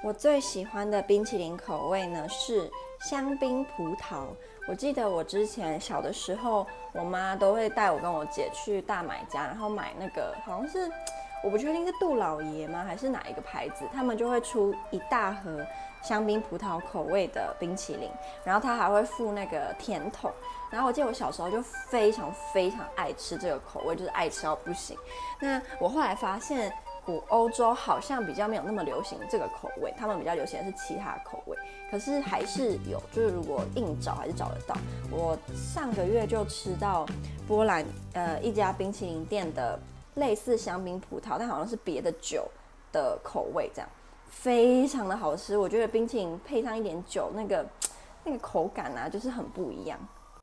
[0.00, 4.26] 我最喜欢的冰淇淋口味呢是香槟葡萄。
[4.68, 10.88] 我记得我之前小的时候，我妈都会带我跟我姐去大买家，然后买那个好像是
[11.42, 15.66] 我不确定是杜老爷吗，还是哪一个牌子，他们就会出一大盒
[16.00, 18.08] 香槟葡萄口味的冰淇淋，
[18.44, 20.32] 然后他还会附那个甜筒。
[20.70, 24.96] 然后我记得我小时候就非常非常爱吃这个口味，就是爱吃到不行。
[25.40, 26.72] 那我后来发现。
[27.28, 31.56] 欧洲好像比较没有那么流行这个口味，他们比较流行的是其他口味，
[31.90, 34.76] 可是还是有，就是如果硬找还是找得到。
[35.10, 37.06] 我上个月就吃到
[37.46, 39.78] 波兰呃一家冰淇淋店的
[40.14, 42.46] 类似香槟葡萄，但好像是别的酒
[42.92, 43.88] 的口味，这样
[44.28, 45.56] 非常的好吃。
[45.56, 47.66] 我觉得冰淇淋配上一点酒，那个
[48.24, 49.98] 那个口感啊，就是很不一样。